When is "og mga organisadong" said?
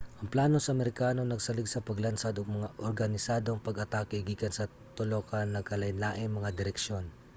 2.37-3.63